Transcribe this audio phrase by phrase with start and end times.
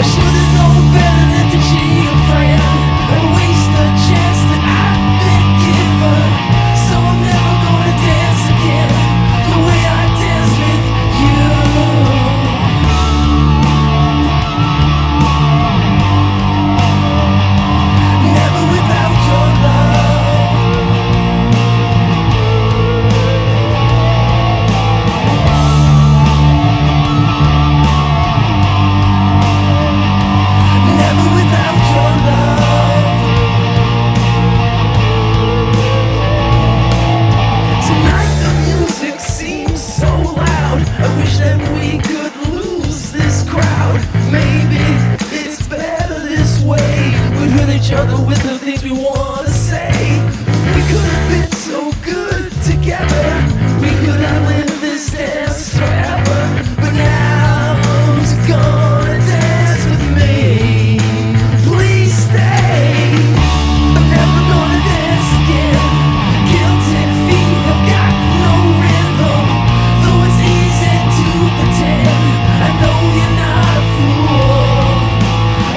[0.00, 1.09] I should've known better.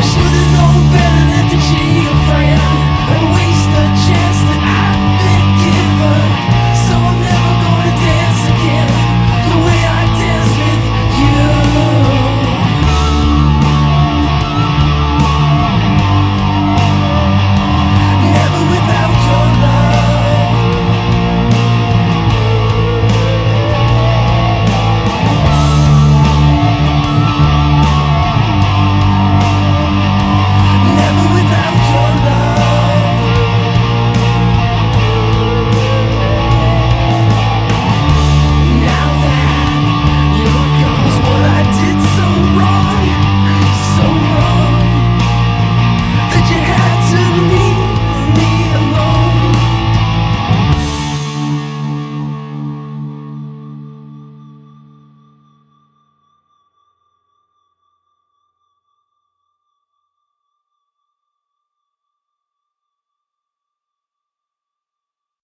[0.00, 2.39] I should've known better than to cheat